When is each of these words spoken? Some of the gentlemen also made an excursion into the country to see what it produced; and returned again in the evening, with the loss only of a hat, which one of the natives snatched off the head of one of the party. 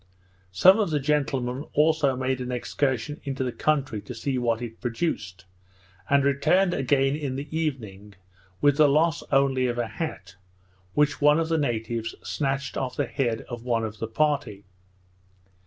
Some 0.51 0.79
of 0.79 0.89
the 0.89 0.99
gentlemen 0.99 1.63
also 1.73 2.15
made 2.15 2.41
an 2.41 2.51
excursion 2.51 3.21
into 3.23 3.43
the 3.43 3.51
country 3.51 4.01
to 4.01 4.15
see 4.15 4.39
what 4.39 4.59
it 4.59 4.81
produced; 4.81 5.45
and 6.09 6.23
returned 6.25 6.73
again 6.73 7.15
in 7.15 7.35
the 7.35 7.55
evening, 7.55 8.15
with 8.61 8.77
the 8.77 8.89
loss 8.89 9.21
only 9.31 9.67
of 9.67 9.77
a 9.77 9.85
hat, 9.87 10.37
which 10.95 11.21
one 11.21 11.39
of 11.39 11.49
the 11.49 11.59
natives 11.59 12.15
snatched 12.23 12.77
off 12.77 12.95
the 12.95 13.05
head 13.05 13.41
of 13.41 13.63
one 13.63 13.85
of 13.85 13.99
the 13.99 14.07
party. 14.07 14.63